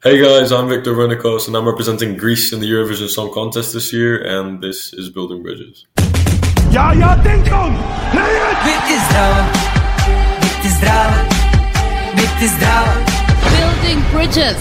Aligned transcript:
Hey 0.00 0.22
guys, 0.22 0.52
I'm 0.52 0.68
Victor 0.68 0.94
Vernicos 0.94 1.48
and 1.48 1.56
I'm 1.56 1.66
representing 1.66 2.16
Greece 2.16 2.52
in 2.52 2.60
the 2.60 2.70
Eurovision 2.70 3.08
Song 3.08 3.32
Contest 3.34 3.72
this 3.72 3.92
year, 3.92 4.22
and 4.22 4.62
this 4.62 4.92
is 4.92 5.10
Building 5.10 5.42
Bridges. 5.42 5.86
Ja, 6.70 6.92
ja, 6.92 7.16
Dinkum! 7.16 7.74
Biti 8.62 8.94
zdrav, 9.08 9.34
biti 10.40 10.68
zdrav, 10.68 11.10
biti 12.14 12.46
zdrav. 12.46 12.86
Building 13.50 13.98
bridges. 14.12 14.56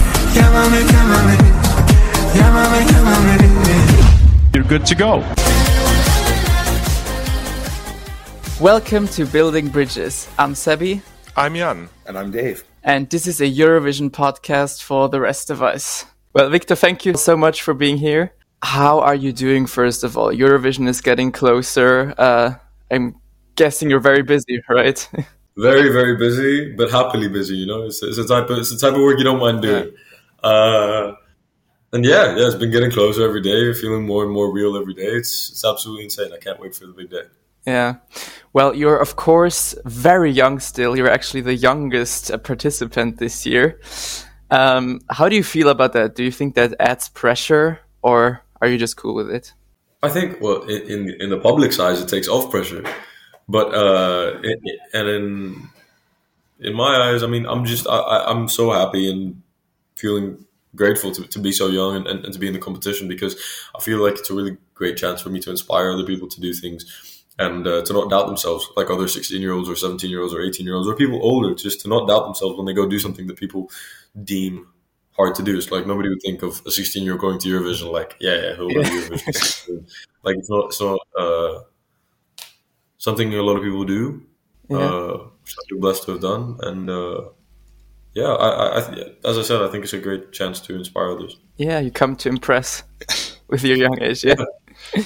You're 4.56 4.63
good 4.63 4.88
to 4.88 4.96
go. 4.96 5.24
Welcome 8.60 9.08
to 9.10 9.26
Building 9.28 9.67
Bridges. 9.67 10.28
I'm 10.40 10.56
Sebi, 10.56 11.01
I'm 11.35 11.54
Jan. 11.54 11.90
And 12.08 12.17
I'm 12.17 12.31
Dave. 12.31 12.63
And 12.88 13.10
this 13.10 13.28
is 13.28 13.42
a 13.42 13.51
Eurovision 13.51 14.10
podcast 14.10 14.81
for 14.81 15.10
the 15.10 15.20
rest 15.20 15.49
of 15.49 15.62
us. 15.62 16.05
Well, 16.31 16.49
Victor, 16.49 16.73
thank 16.73 17.05
you 17.05 17.16
so 17.16 17.35
much 17.35 17.61
for 17.61 17.73
being 17.73 17.98
here. 17.98 18.34
How 18.63 19.02
are 19.02 19.13
you 19.13 19.34
doing, 19.34 19.66
first 19.67 20.05
of 20.05 20.17
all? 20.17 20.31
Eurovision 20.31 20.88
is 20.88 21.02
getting 21.02 21.34
closer. 21.34 22.16
Uh, 22.17 22.55
I'm 22.89 23.16
guessing 23.55 23.89
you're 23.89 23.99
very 23.99 24.23
busy, 24.23 24.61
right? 24.70 25.08
Very, 25.59 25.91
very 25.91 26.16
busy, 26.17 26.75
but 26.75 26.91
happily 26.91 27.27
busy. 27.27 27.55
You 27.55 27.66
know, 27.66 27.85
it's, 27.85 28.03
it's 28.03 28.20
a 28.20 28.27
type 28.27 28.47
of 28.52 28.59
it's 28.59 28.71
a 28.71 28.77
type 28.77 28.94
of 28.94 29.02
work 29.02 29.17
you 29.17 29.23
don't 29.23 29.39
mind 29.39 29.63
doing. 29.63 29.91
Uh, 30.44 31.13
and 31.91 32.05
yeah, 32.05 32.35
yeah, 32.35 32.45
it's 32.45 32.53
been 32.53 32.69
getting 32.69 32.91
closer 32.91 33.27
every 33.27 33.41
day. 33.41 33.73
Feeling 33.73 34.05
more 34.05 34.23
and 34.23 34.31
more 34.31 34.53
real 34.53 34.77
every 34.77 34.94
day. 34.94 35.08
It's 35.08 35.49
it's 35.49 35.66
absolutely 35.66 36.03
insane. 36.03 36.31
I 36.31 36.38
can't 36.38 36.59
wait 36.59 36.75
for 36.75 36.85
the 36.85 36.94
big 36.94 37.09
day. 37.09 37.23
Yeah. 37.67 37.95
Well, 38.53 38.73
you're, 38.73 38.98
of 38.98 39.17
course, 39.17 39.75
very 39.85 40.31
young 40.31 40.59
still. 40.59 40.95
You're 40.95 41.12
actually 41.12 41.41
the 41.41 41.53
youngest 41.53 42.31
uh, 42.31 42.38
participant 42.38 43.17
this 43.17 43.45
year. 43.45 43.80
Um, 44.49 45.02
how 45.09 45.27
do 45.27 45.35
you 45.35 45.44
feel 45.44 45.67
about 45.67 45.94
that? 45.94 46.16
Do 46.16 46.23
you 46.23 46.31
think 46.31 46.55
that 46.55 46.73
adds 46.80 47.09
pressure, 47.09 47.81
or 48.02 48.41
are 48.61 48.67
you 48.69 48.78
just 48.78 48.95
cool 48.95 49.14
with 49.14 49.30
it? 49.30 49.53
I 50.02 50.09
think 50.09 50.39
well, 50.39 50.61
in 50.64 51.09
in, 51.19 51.30
the 51.30 51.38
public 51.38 51.78
eyes, 51.80 52.00
it 52.00 52.08
takes 52.08 52.30
off 52.30 52.50
pressure, 52.50 52.83
but 53.50 53.73
uh, 53.73 54.41
and 54.94 55.09
in 55.09 55.69
in 56.59 56.73
my 56.73 56.95
eyes, 57.09 57.23
I 57.23 57.28
mean, 57.28 57.45
I'm 57.45 57.66
just 57.66 57.86
I, 57.89 58.23
I'm 58.28 58.47
so 58.47 58.72
happy 58.72 59.11
and 59.11 59.41
feeling 59.95 60.45
grateful 60.75 61.11
to, 61.11 61.23
to 61.28 61.39
be 61.39 61.52
so 61.52 61.67
young 61.67 61.95
and, 61.95 62.08
and, 62.08 62.23
and 62.23 62.34
to 62.34 62.39
be 62.39 62.47
in 62.47 62.53
the 62.53 62.59
competition 62.59 63.08
because 63.08 63.36
I 63.75 63.81
feel 63.81 63.97
like 64.02 64.13
it's 64.13 64.30
a 64.30 64.34
really 64.34 64.58
great 64.75 64.95
chance 64.95 65.22
for 65.22 65.30
me 65.30 65.39
to 65.39 65.50
inspire 65.50 65.91
other 65.91 66.06
people 66.06 66.28
to 66.28 66.39
do 66.39 66.53
things 66.53 67.16
and 67.39 67.67
uh, 67.67 67.83
to 67.83 67.93
not 67.93 68.09
doubt 68.09 68.27
themselves 68.27 68.67
like 68.75 68.89
other 68.89 69.07
16 69.07 69.41
year 69.41 69.53
olds 69.53 69.69
or 69.69 69.75
17 69.75 70.09
year 70.09 70.21
olds 70.21 70.33
or 70.33 70.41
18 70.41 70.66
year 70.66 70.75
olds 70.75 70.88
or 70.88 70.95
people 70.95 71.19
older 71.21 71.53
just 71.53 71.81
to 71.81 71.88
not 71.88 72.07
doubt 72.07 72.25
themselves 72.25 72.57
when 72.57 72.66
they 72.66 72.73
go 72.73 72.88
do 72.88 72.99
something 72.99 73.27
that 73.27 73.38
people 73.38 73.69
deem 74.23 74.67
hard 75.11 75.35
to 75.35 75.44
do. 75.44 75.57
It's 75.57 75.71
like 75.71 75.85
nobody 75.85 76.09
would 76.09 76.21
think 76.21 76.41
of 76.41 76.61
a 76.66 76.71
16 76.71 77.03
year 77.03 77.13
old 77.13 77.21
going 77.21 77.39
to 77.39 77.47
Eurovision 77.47 77.91
like, 77.91 78.16
yeah, 78.19 78.35
yeah, 78.35 78.55
he'll 78.55 78.69
go 78.69 78.81
Eurovision. 78.81 79.88
like 80.23 80.38
it's 80.38 80.49
not, 80.49 80.66
it's 80.66 80.81
not 80.81 80.99
uh, 81.17 81.59
something 82.97 83.33
a 83.33 83.41
lot 83.41 83.57
of 83.57 83.63
people 83.63 83.83
do. 83.85 84.23
Yeah. 84.69 84.77
Uh, 84.77 85.27
which 85.47 85.79
blessed 85.79 86.03
to 86.03 86.11
have 86.11 86.22
done, 86.22 86.57
and 86.61 86.89
uh, 86.89 87.29
yeah, 88.13 88.25
I, 88.25 88.49
I, 88.49 88.79
I, 88.79 88.79
as 89.23 89.38
I 89.38 89.41
said, 89.41 89.61
I 89.61 89.69
think 89.69 89.85
it's 89.85 89.94
a 89.94 89.99
great 89.99 90.33
chance 90.33 90.59
to 90.61 90.75
inspire 90.75 91.11
others. 91.11 91.38
Yeah, 91.55 91.79
you 91.79 91.89
come 91.89 92.17
to 92.17 92.29
impress 92.29 92.83
with 93.47 93.63
your 93.63 93.77
young 93.77 94.01
age. 94.01 94.25
Yeah. 94.25 94.35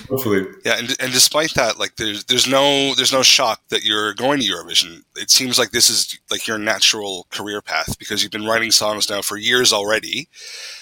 Hopefully, 0.09 0.45
Yeah, 0.65 0.77
and, 0.77 0.95
and 0.99 1.11
despite 1.11 1.53
that, 1.55 1.79
like 1.79 1.95
there's 1.95 2.23
there's 2.25 2.47
no 2.47 2.93
there's 2.95 3.11
no 3.11 3.23
shock 3.23 3.61
that 3.69 3.83
you're 3.83 4.13
going 4.13 4.39
to 4.39 4.45
Eurovision. 4.45 5.03
It 5.15 5.29
seems 5.29 5.57
like 5.57 5.71
this 5.71 5.89
is 5.89 6.19
like 6.29 6.47
your 6.47 6.57
natural 6.57 7.27
career 7.31 7.61
path 7.61 7.97
because 7.99 8.21
you've 8.21 8.31
been 8.31 8.45
writing 8.45 8.71
songs 8.71 9.09
now 9.09 9.21
for 9.21 9.37
years 9.37 9.73
already. 9.73 10.29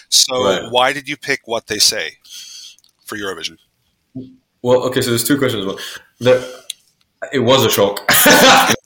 So 0.09 0.43
Right. 0.43 0.71
why 0.71 0.93
did 0.93 1.07
you 1.07 1.17
pick 1.17 1.41
what 1.45 1.67
they 1.67 1.79
say 1.79 2.17
for 3.05 3.17
Eurovision? 3.17 3.57
well, 4.61 4.83
okay. 4.83 5.01
So 5.01 5.11
there's 5.11 5.23
two 5.23 5.37
questions. 5.37 5.65
Well, 5.65 5.79
there, 6.19 6.43
it 7.33 7.39
was 7.39 7.65
a 7.65 7.69
shock. 7.69 8.05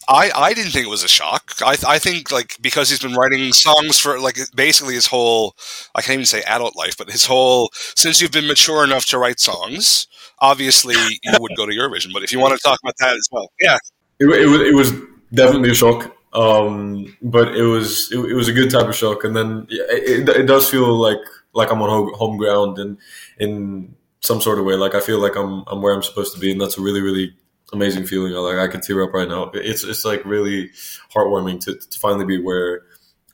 I, 0.10 0.32
I 0.36 0.54
didn't 0.54 0.72
think 0.72 0.86
it 0.86 0.90
was 0.90 1.04
a 1.04 1.08
shock. 1.08 1.54
I, 1.62 1.78
I 1.88 2.00
think 2.00 2.32
like 2.32 2.58
because 2.62 2.90
he's 2.90 3.00
been 3.00 3.14
writing 3.14 3.54
songs 3.54 4.00
for 4.00 4.20
like 4.20 4.38
basically 4.56 4.96
his 4.96 5.08
whole 5.08 5.56
I 5.96 6.02
can't 6.02 6.16
even 6.16 6.26
say 6.26 6.42
adult 6.44 6.76
life, 6.76 6.98
but 6.98 7.10
his 7.10 7.26
whole 7.26 7.70
since 7.74 8.22
you've 8.22 8.32
been 8.32 8.48
mature 8.48 8.84
enough 8.84 9.06
to 9.08 9.18
write 9.18 9.40
songs, 9.40 10.08
obviously 10.40 10.96
you 10.96 11.32
would 11.40 11.52
go 11.56 11.66
to 11.66 11.72
Eurovision. 11.72 12.12
But 12.12 12.24
if 12.24 12.32
you 12.32 12.40
want 12.40 12.54
to 12.54 12.60
talk 12.64 12.80
about 12.84 12.96
that 13.00 13.16
as 13.16 13.28
well, 13.32 13.52
yeah, 13.62 13.78
it, 14.20 14.26
it 14.26 14.48
was 14.48 14.62
it 14.62 14.76
was 14.76 14.92
definitely 15.34 15.72
a 15.72 15.76
shock 15.76 16.16
um 16.34 17.16
but 17.22 17.56
it 17.56 17.64
was 17.64 18.12
it, 18.12 18.18
it 18.18 18.34
was 18.34 18.48
a 18.48 18.54
good 18.54 18.70
type 18.72 18.88
of 18.88 18.96
shock 18.96 19.24
and 19.24 19.36
then 19.36 19.68
yeah, 19.70 19.84
it, 19.90 20.28
it 20.30 20.46
does 20.48 20.68
feel 20.70 20.96
like 20.96 21.20
like 21.54 21.72
i'm 21.72 21.82
on 21.82 21.90
home, 21.90 22.14
home 22.16 22.38
ground 22.38 22.80
in 22.80 22.98
in 23.38 23.96
some 24.22 24.42
sort 24.42 24.58
of 24.58 24.66
way 24.66 24.74
like 24.74 24.96
i 24.96 25.00
feel 25.00 25.20
like 25.20 25.36
i'm 25.36 25.64
i'm 25.68 25.82
where 25.82 25.94
i'm 25.94 26.02
supposed 26.02 26.34
to 26.34 26.40
be 26.40 26.52
and 26.52 26.60
that's 26.60 26.78
a 26.78 26.82
really 26.82 27.02
really 27.02 27.36
amazing 27.74 28.06
feeling 28.06 28.34
I 28.34 28.38
like 28.38 28.58
i 28.58 28.72
could 28.72 28.84
tear 28.84 29.04
up 29.04 29.14
right 29.14 29.28
now 29.28 29.52
it's 29.54 29.84
it's 29.84 30.06
like 30.06 30.24
really 30.26 30.70
heartwarming 31.14 31.60
to, 31.62 31.76
to 31.76 32.00
finally 32.00 32.26
be 32.26 32.42
where 32.42 32.84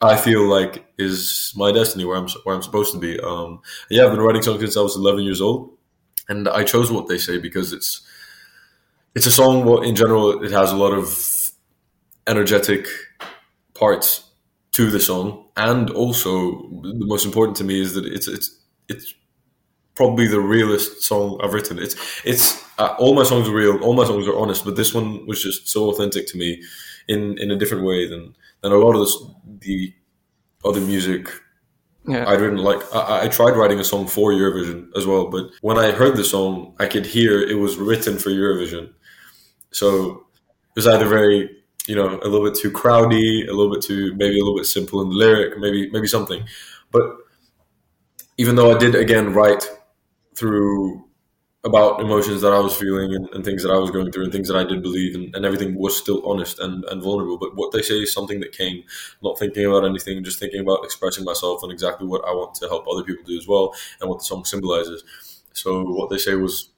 I 0.01 0.15
feel 0.15 0.43
like 0.43 0.85
is 0.97 1.53
my 1.55 1.71
destiny 1.71 2.05
where 2.05 2.17
I'm 2.17 2.27
where 2.43 2.55
I'm 2.55 2.61
supposed 2.61 2.93
to 2.93 2.99
be. 2.99 3.19
Um, 3.19 3.61
yeah, 3.89 4.05
I've 4.05 4.11
been 4.11 4.21
writing 4.21 4.41
songs 4.41 4.61
since 4.61 4.77
I 4.77 4.81
was 4.81 4.95
11 4.95 5.23
years 5.23 5.41
old, 5.41 5.77
and 6.29 6.47
I 6.47 6.63
chose 6.63 6.89
what 6.91 7.07
they 7.07 7.17
say 7.17 7.37
because 7.37 7.73
it's 7.73 8.01
it's 9.13 9.25
a 9.25 9.31
song. 9.31 9.65
Well, 9.65 9.81
in 9.81 9.95
general, 9.95 10.41
it 10.43 10.51
has 10.51 10.71
a 10.71 10.77
lot 10.77 10.93
of 10.93 11.51
energetic 12.27 12.87
parts 13.73 14.23
to 14.73 14.89
the 14.89 15.01
song, 15.01 15.47
and 15.57 15.89
also 15.89 16.61
the 16.81 17.05
most 17.05 17.25
important 17.25 17.57
to 17.57 17.65
me 17.65 17.81
is 17.81 17.93
that 17.95 18.05
it's 18.05 18.27
it's 18.29 18.57
it's 18.87 19.13
probably 19.99 20.27
the 20.27 20.39
realest 20.55 20.91
song 21.09 21.25
I've 21.43 21.53
written. 21.55 21.77
It's 21.85 21.95
it's 22.31 22.43
uh, 22.81 22.95
all 23.01 23.13
my 23.21 23.25
songs 23.31 23.45
are 23.49 23.57
real, 23.63 23.75
all 23.83 23.95
my 24.01 24.05
songs 24.11 24.25
are 24.29 24.37
honest, 24.43 24.63
but 24.63 24.75
this 24.75 24.93
one 24.99 25.27
was 25.27 25.43
just 25.47 25.67
so 25.67 25.89
authentic 25.89 26.23
to 26.31 26.37
me 26.37 26.49
in 27.13 27.37
in 27.43 27.51
a 27.51 27.57
different 27.61 27.83
way 27.89 28.07
than 28.11 28.23
than 28.61 28.71
a 28.71 28.77
lot 28.83 28.93
of 28.95 29.01
this, 29.03 29.15
the 29.67 29.93
other 30.69 30.81
music 30.93 31.23
Yeah. 32.07 32.27
I'd 32.29 32.41
written 32.41 32.59
like 32.71 32.81
I, 32.95 33.25
I 33.25 33.27
tried 33.27 33.55
writing 33.59 33.79
a 33.79 33.83
song 33.83 34.07
for 34.07 34.31
Eurovision 34.31 34.79
as 34.95 35.05
well, 35.05 35.25
but 35.35 35.43
when 35.61 35.77
I 35.77 35.91
heard 35.91 36.15
the 36.15 36.23
song, 36.23 36.73
I 36.79 36.85
could 36.87 37.05
hear 37.05 37.33
it 37.41 37.59
was 37.65 37.75
written 37.77 38.17
for 38.17 38.29
Eurovision. 38.29 38.93
So 39.71 39.89
it 40.69 40.75
was 40.75 40.87
either 40.87 41.07
very, 41.07 41.49
you 41.87 41.95
know, 41.95 42.19
a 42.23 42.27
little 42.31 42.45
bit 42.49 42.55
too 42.61 42.71
crowdy, 42.71 43.47
a 43.47 43.53
little 43.57 43.73
bit 43.73 43.83
too 43.83 44.15
maybe 44.15 44.39
a 44.39 44.43
little 44.43 44.57
bit 44.61 44.65
simple 44.65 45.01
in 45.01 45.09
the 45.09 45.15
lyric, 45.15 45.59
maybe 45.59 45.89
maybe 45.91 46.07
something. 46.07 46.41
But 46.91 47.03
even 48.37 48.55
though 48.55 48.73
I 48.73 48.77
did 48.79 48.95
again 48.95 49.33
write 49.33 49.63
through 50.39 51.05
about 51.65 51.99
emotions 51.99 52.41
that 52.41 52.53
I 52.53 52.59
was 52.59 52.75
feeling 52.75 53.13
and, 53.13 53.27
and 53.31 53.43
things 53.43 53.63
that 53.63 53.71
I 53.71 53.77
was 53.77 53.91
going 53.91 54.11
through 54.11 54.23
and 54.23 54.31
things 54.31 54.47
that 54.47 54.55
I 54.55 54.63
did 54.63 54.81
believe 54.81 55.13
and, 55.13 55.35
and 55.35 55.45
everything 55.45 55.75
was 55.75 55.97
still 55.97 56.25
honest 56.25 56.57
and, 56.59 56.85
and 56.85 57.03
vulnerable. 57.03 57.37
But 57.37 57.55
what 57.55 57.73
they 57.73 57.81
say 57.81 57.95
is 57.95 58.13
something 58.13 58.39
that 58.39 58.53
came, 58.53 58.83
not 59.21 59.37
thinking 59.37 59.65
about 59.65 59.83
anything, 59.83 60.23
just 60.23 60.39
thinking 60.39 60.61
about 60.61 60.85
expressing 60.85 61.25
myself 61.25 61.61
and 61.61 61.71
exactly 61.71 62.07
what 62.07 62.23
I 62.25 62.31
want 62.31 62.55
to 62.55 62.69
help 62.69 62.85
other 62.87 63.03
people 63.03 63.25
do 63.25 63.37
as 63.37 63.45
well 63.45 63.75
and 63.99 64.09
what 64.09 64.19
the 64.19 64.25
song 64.25 64.45
symbolizes. 64.45 65.03
So 65.51 65.83
what 65.83 66.09
they 66.09 66.17
say 66.17 66.35
was 66.35 66.69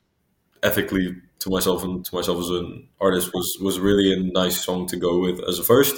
ethically 0.64 1.16
to 1.40 1.50
myself 1.52 1.84
and 1.84 2.04
to 2.04 2.16
myself 2.16 2.40
as 2.40 2.50
an 2.50 2.88
artist 3.00 3.32
was, 3.36 3.58
was 3.62 3.80
really 3.80 4.12
a 4.12 4.34
nice 4.34 4.64
song 4.64 4.88
to 4.88 4.98
go 4.98 5.20
with 5.20 5.48
as 5.48 5.60
a 5.60 5.64
first. 5.64 5.96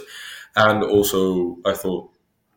And 0.57 0.83
also 0.83 1.57
I 1.65 1.73
thought 1.73 2.09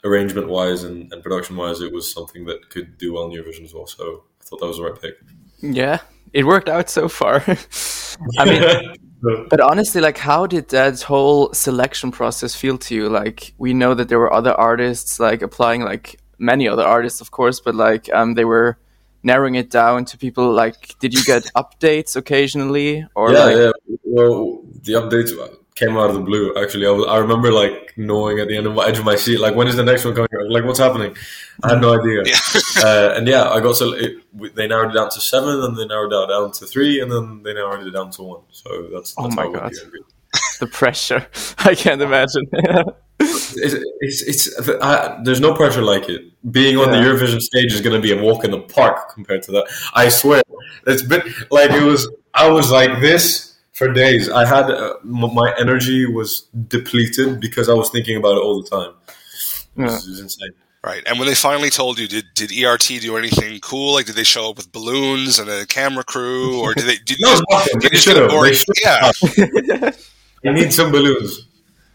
arrangement 0.02 0.48
wise 0.48 0.82
and, 0.82 1.12
production 1.22 1.56
wise, 1.56 1.80
it 1.80 1.92
was 1.92 2.12
something 2.12 2.46
that 2.46 2.68
could 2.68 2.98
do 2.98 3.14
well 3.14 3.30
in 3.30 3.32
Eurovision 3.32 3.64
as 3.64 3.74
well. 3.74 3.86
So 3.86 4.24
thought 4.48 4.60
that 4.60 4.66
was 4.66 4.76
the 4.78 4.84
right 4.84 5.00
pick. 5.00 5.14
Yeah, 5.60 6.00
it 6.32 6.44
worked 6.44 6.68
out 6.68 6.88
so 6.90 7.08
far. 7.08 7.44
I 8.38 8.44
mean, 8.44 8.94
but 9.50 9.60
honestly, 9.60 10.00
like, 10.00 10.18
how 10.18 10.46
did 10.46 10.68
that 10.70 11.02
whole 11.02 11.52
selection 11.52 12.10
process 12.12 12.54
feel 12.54 12.78
to 12.78 12.94
you? 12.94 13.08
Like, 13.08 13.54
we 13.58 13.74
know 13.74 13.94
that 13.94 14.08
there 14.08 14.18
were 14.18 14.32
other 14.32 14.52
artists, 14.52 15.18
like, 15.18 15.42
applying, 15.42 15.82
like, 15.82 16.20
many 16.38 16.68
other 16.68 16.82
artists, 16.82 17.20
of 17.20 17.30
course, 17.30 17.60
but 17.60 17.74
like, 17.74 18.12
um, 18.12 18.34
they 18.34 18.44
were 18.44 18.78
narrowing 19.22 19.54
it 19.54 19.70
down 19.70 20.04
to 20.06 20.18
people. 20.18 20.52
Like, 20.52 20.98
did 20.98 21.14
you 21.14 21.24
get 21.24 21.44
updates 21.56 22.16
occasionally, 22.16 23.06
or 23.14 23.32
yeah, 23.32 23.44
like, 23.44 23.56
yeah. 23.56 23.72
Well, 24.04 24.62
the 24.82 24.92
updates 24.94 25.36
came 25.76 25.96
out 25.96 26.08
of 26.08 26.14
the 26.14 26.20
blue. 26.20 26.54
Actually, 26.56 26.86
I, 26.86 26.90
was, 26.90 27.06
I 27.06 27.18
remember 27.18 27.52
like 27.52 27.92
knowing 27.96 28.40
at 28.40 28.48
the 28.48 28.56
end 28.56 28.66
of 28.66 28.74
my 28.74 28.86
edge 28.88 28.98
of 28.98 29.04
my 29.04 29.14
seat, 29.14 29.38
like 29.38 29.54
when 29.54 29.68
is 29.68 29.76
the 29.76 29.84
next 29.84 30.04
one 30.04 30.14
coming? 30.14 30.28
Like 30.48 30.64
what's 30.64 30.78
happening? 30.78 31.14
I 31.62 31.72
had 31.72 31.80
no 31.80 32.00
idea. 32.00 32.22
uh, 32.84 33.14
and 33.16 33.28
yeah, 33.28 33.48
I 33.48 33.60
got 33.60 33.76
so 33.76 33.92
it, 33.92 34.16
they 34.56 34.66
narrowed 34.66 34.90
it 34.90 34.94
down 34.94 35.10
to 35.10 35.20
seven, 35.20 35.62
and 35.62 35.76
they 35.76 35.86
narrowed 35.86 36.12
it 36.12 36.28
down 36.28 36.50
to 36.52 36.66
three, 36.66 37.00
and 37.00 37.12
then 37.12 37.42
they 37.44 37.54
narrowed 37.54 37.86
it 37.86 37.90
down 37.92 38.10
to 38.12 38.22
one. 38.22 38.42
So 38.50 38.88
that's, 38.92 39.14
that's 39.14 39.14
Oh 39.18 39.28
my 39.28 39.52
God. 39.52 39.72
the 40.60 40.66
pressure? 40.66 41.26
I 41.58 41.74
can't 41.74 42.00
imagine. 42.00 42.46
It's, 43.18 43.54
it's, 44.00 44.22
it's 44.22 44.68
I, 44.80 45.20
there's 45.24 45.40
no 45.40 45.54
pressure 45.54 45.82
like 45.82 46.08
it. 46.08 46.22
Being 46.50 46.78
on 46.78 46.92
Yeah. 46.92 47.00
the 47.02 47.06
Eurovision 47.06 47.40
stage 47.40 47.72
is 47.74 47.80
going 47.80 48.00
to 48.00 48.02
be 48.02 48.12
a 48.18 48.22
walk 48.22 48.44
in 48.44 48.50
the 48.50 48.60
park 48.60 49.12
compared 49.12 49.42
to 49.44 49.52
that. 49.52 49.66
I 49.94 50.08
swear, 50.08 50.42
it's 50.86 51.02
been 51.02 51.22
like 51.50 51.70
it 51.70 51.82
was. 51.82 52.08
I 52.34 52.48
was 52.50 52.70
like 52.70 53.00
this 53.00 53.55
for 53.76 53.92
days. 53.92 54.28
I 54.30 54.44
had 54.46 54.70
uh, 54.70 54.94
my 55.04 55.54
energy 55.58 56.06
was 56.06 56.46
depleted 56.68 57.40
because 57.40 57.68
I 57.68 57.74
was 57.74 57.90
thinking 57.90 58.16
about 58.16 58.36
it 58.36 58.42
all 58.42 58.62
the 58.62 58.68
time. 58.68 58.92
Yeah. 59.76 59.86
This 59.86 60.06
is 60.06 60.20
insane. 60.20 60.50
Right. 60.82 61.02
And 61.06 61.18
when 61.18 61.26
they 61.26 61.34
finally 61.34 61.70
told 61.70 61.98
you, 61.98 62.06
did 62.06 62.24
did 62.34 62.50
ERT 62.52 62.86
do 63.00 63.16
anything 63.16 63.58
cool? 63.60 63.94
Like, 63.94 64.06
did 64.06 64.14
they 64.14 64.24
show 64.24 64.50
up 64.50 64.56
with 64.56 64.70
balloons 64.72 65.38
and 65.38 65.48
a 65.50 65.66
camera 65.66 66.04
crew, 66.04 66.60
or 66.60 66.74
did 66.74 66.84
they? 66.86 66.96
Did, 67.04 67.18
No, 67.20 67.38
nothing. 67.50 67.80
did 67.80 67.90
They 67.92 67.96
should 67.98 68.16
have. 68.16 68.30
They 68.30 68.54
should 68.54 68.76
Yeah. 68.82 69.90
I 70.50 70.52
need 70.52 70.72
some 70.72 70.92
balloons. 70.92 71.48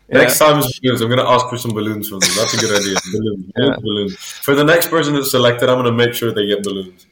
Yeah. 0.09 0.17
Next 0.17 0.39
time 0.39 0.59
it's 0.59 0.77
balloons, 0.79 0.99
I'm 1.01 1.09
gonna 1.09 1.27
ask 1.29 1.47
for 1.47 1.57
some 1.57 1.71
balloons 1.71 2.09
from 2.09 2.19
them. 2.19 2.31
That's 2.35 2.53
a 2.53 2.57
good 2.57 2.73
idea. 2.81 2.95
Balloons, 3.13 3.51
Yeah. 3.55 3.75
balloons. 3.79 4.15
For 4.17 4.55
the 4.55 4.63
next 4.65 4.89
person 4.89 5.13
that's 5.13 5.31
selected, 5.31 5.69
I'm 5.69 5.77
gonna 5.77 5.93
make 5.93 6.13
sure 6.13 6.33
they 6.33 6.45
get 6.47 6.61
balloons. 6.61 7.05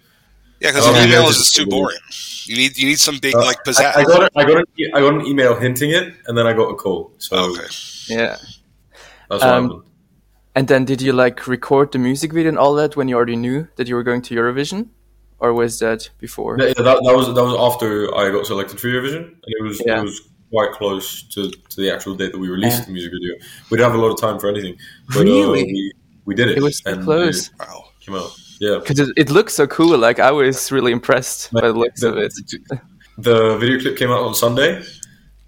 Yeah, 0.59 0.71
because 0.71 0.87
Oh, 0.87 0.93
an 0.95 1.07
email 1.07 1.23
is 1.23 1.37
just- 1.37 1.55
just 1.55 1.55
too 1.55 1.65
boring. 1.67 1.97
You 2.45 2.55
need 2.57 2.77
you 2.77 2.87
need 2.87 2.99
some 2.99 3.17
big 3.19 3.35
Uh, 3.35 3.45
like 3.45 3.63
pizzazz. 3.63 3.95
I, 3.95 4.01
I 4.01 4.03
got 4.03 4.23
a, 4.23 4.29
I 4.35 4.43
got 4.43 4.57
an, 4.57 4.65
e- 4.77 4.91
I 4.93 4.99
got 4.99 5.13
an 5.13 5.25
email 5.25 5.55
hinting 5.55 5.91
it, 5.91 6.13
and 6.25 6.37
then 6.37 6.45
I 6.47 6.53
got 6.53 6.69
a 6.69 6.75
call. 6.75 7.11
So 7.17 7.35
okay. 7.37 7.67
Yeah. 8.07 8.37
that's 9.29 9.43
what 9.43 9.43
Um. 9.43 9.83
And 10.55 10.67
then 10.67 10.83
did 10.83 10.99
you 11.01 11.13
like 11.13 11.47
record 11.47 11.91
the 11.91 11.99
music 11.99 12.33
video 12.33 12.49
and 12.49 12.57
all 12.57 12.73
that 12.75 12.95
when 12.97 13.07
you 13.07 13.15
already 13.15 13.35
knew 13.35 13.67
that 13.77 13.87
you 13.87 13.95
were 13.95 14.03
going 14.03 14.21
to 14.23 14.35
Eurovision, 14.35 14.87
or 15.37 15.53
was 15.53 15.77
that 15.79 16.09
before? 16.19 16.57
Yeah, 16.59 16.67
yeah, 16.75 16.83
that, 16.87 16.97
that 17.05 17.15
was 17.15 17.27
that 17.35 17.43
was 17.49 17.55
after 17.73 18.13
I 18.15 18.31
got 18.31 18.45
selected 18.47 18.79
for 18.79 18.87
Eurovision, 18.89 19.23
and 19.43 19.51
it 19.59 19.63
was 19.63 19.81
Yeah. 19.85 19.99
it 19.99 20.03
was 20.03 20.21
quite 20.51 20.71
close 20.71 21.21
to, 21.33 21.51
to 21.71 21.75
the 21.81 21.93
actual 21.93 22.15
date 22.15 22.31
that 22.33 22.39
we 22.39 22.49
released 22.49 22.79
Yeah. 22.79 22.85
the 22.85 22.91
music 22.91 23.11
video. 23.11 23.35
We 23.69 23.77
didn't 23.77 23.91
have 23.91 23.99
a 23.99 24.03
lot 24.03 24.11
of 24.11 24.19
time 24.19 24.39
for 24.39 24.49
anything, 24.49 24.75
but 25.07 25.23
Really? 25.23 25.61
uh, 25.61 25.65
we 25.65 25.93
we 26.25 26.33
did 26.35 26.49
it. 26.49 26.57
It 26.57 26.63
was 26.63 26.79
so 26.79 26.91
and 26.91 27.03
close. 27.03 27.51
Wow. 27.59 27.85
Came 28.01 28.15
out. 28.15 28.31
Yeah, 28.59 28.79
Because 28.79 28.99
it, 28.99 29.13
it 29.15 29.29
looks 29.29 29.53
so 29.53 29.67
cool. 29.67 29.97
Like 29.97 30.19
I 30.19 30.31
was 30.31 30.71
really 30.71 30.91
impressed 30.91 31.51
by 31.53 31.61
the 31.61 31.73
looks 31.73 32.01
the, 32.01 32.09
of 32.09 32.17
it. 32.17 32.33
the 33.17 33.57
video 33.57 33.79
clip 33.79 33.97
came 33.97 34.11
out 34.11 34.19
on 34.19 34.35
Sunday. 34.35 34.83